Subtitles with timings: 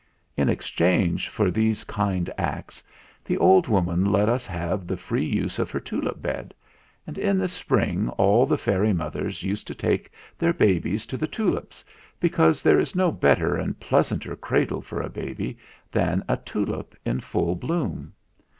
[0.35, 2.83] In exchange for these kind acts
[3.23, 6.55] the old woman let us have the free use of her tulip bed,
[7.05, 11.27] and in the Spring all the fairy mothers used to take their babies to the
[11.27, 11.85] tulips,
[12.19, 15.55] because there is no better and pleasanter cradle for a baby
[15.91, 18.13] than a tulip in full bloom.